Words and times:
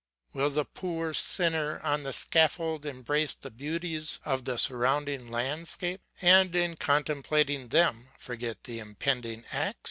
Will 0.33 0.49
the 0.49 0.65
poor 0.65 1.13
sinner 1.13 1.79
on 1.83 2.01
the 2.01 2.11
scaffold 2.11 2.87
embrace 2.87 3.35
the 3.35 3.51
beauties 3.51 4.19
of 4.25 4.45
the 4.45 4.57
surrounding 4.57 5.29
land 5.29 5.67
scape, 5.67 6.01
and 6.23 6.55
in 6.55 6.75
contemplating 6.75 7.67
them 7.67 8.07
forget 8.17 8.63
the 8.63 8.79
impending 8.79 9.43
axe? 9.51 9.77